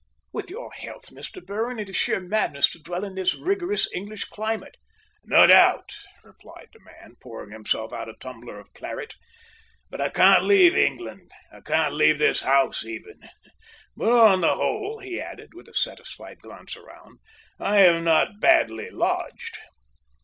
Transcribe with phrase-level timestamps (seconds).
[0.33, 1.45] "With your health, Mr.
[1.45, 4.77] Berwin, it is sheer madness to dwell in this rigorous English climate."
[5.23, 5.91] "No doubt,"
[6.23, 9.13] replied the man, pouring himself out a tumbler of claret,
[9.91, 13.29] "but I can't leave England I can't leave this house, even;
[13.95, 17.19] but on the whole," he added, with a satisfied glance around,
[17.59, 19.59] "I am not badly lodged."